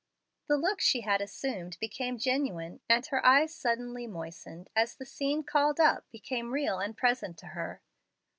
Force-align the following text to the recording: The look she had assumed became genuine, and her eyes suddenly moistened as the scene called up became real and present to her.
The 0.47 0.57
look 0.57 0.81
she 0.81 1.01
had 1.01 1.21
assumed 1.21 1.77
became 1.79 2.17
genuine, 2.17 2.79
and 2.89 3.05
her 3.05 3.23
eyes 3.23 3.53
suddenly 3.53 4.07
moistened 4.07 4.71
as 4.75 4.95
the 4.95 5.05
scene 5.05 5.43
called 5.43 5.79
up 5.79 6.09
became 6.09 6.53
real 6.55 6.79
and 6.79 6.97
present 6.97 7.37
to 7.37 7.45
her. 7.49 7.83